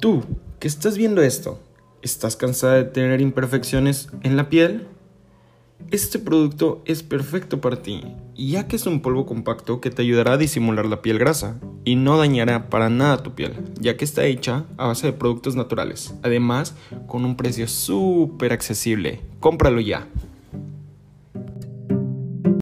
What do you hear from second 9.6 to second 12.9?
que te ayudará a disimular la piel grasa y no dañará para